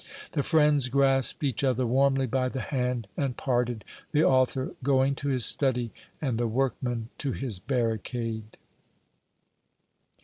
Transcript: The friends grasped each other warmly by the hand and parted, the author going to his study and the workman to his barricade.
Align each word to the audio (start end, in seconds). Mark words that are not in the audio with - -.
The 0.31 0.41
friends 0.41 0.89
grasped 0.89 1.43
each 1.43 1.63
other 1.63 1.85
warmly 1.85 2.25
by 2.25 2.49
the 2.49 2.59
hand 2.61 3.07
and 3.15 3.37
parted, 3.37 3.85
the 4.13 4.23
author 4.23 4.73
going 4.81 5.13
to 5.13 5.27
his 5.29 5.45
study 5.45 5.91
and 6.19 6.39
the 6.39 6.47
workman 6.47 7.09
to 7.19 7.33
his 7.33 7.59
barricade. 7.59 8.57